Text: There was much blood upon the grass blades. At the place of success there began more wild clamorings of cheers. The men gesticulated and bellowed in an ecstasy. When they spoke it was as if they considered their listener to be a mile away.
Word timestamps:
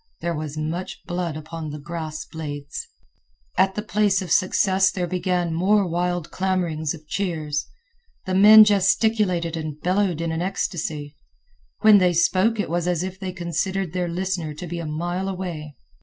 There 0.19 0.33
was 0.33 0.57
much 0.57 1.03
blood 1.05 1.37
upon 1.37 1.69
the 1.69 1.77
grass 1.77 2.25
blades. 2.25 2.87
At 3.55 3.75
the 3.75 3.83
place 3.83 4.19
of 4.23 4.31
success 4.31 4.89
there 4.89 5.05
began 5.05 5.53
more 5.53 5.87
wild 5.87 6.31
clamorings 6.31 6.95
of 6.95 7.05
cheers. 7.07 7.67
The 8.25 8.33
men 8.33 8.63
gesticulated 8.63 9.55
and 9.55 9.79
bellowed 9.79 10.19
in 10.19 10.31
an 10.31 10.41
ecstasy. 10.41 11.15
When 11.81 11.99
they 11.99 12.13
spoke 12.13 12.59
it 12.59 12.67
was 12.67 12.87
as 12.87 13.03
if 13.03 13.19
they 13.19 13.31
considered 13.31 13.93
their 13.93 14.07
listener 14.07 14.55
to 14.55 14.65
be 14.65 14.79
a 14.79 14.87
mile 14.87 15.29
away. 15.29 15.75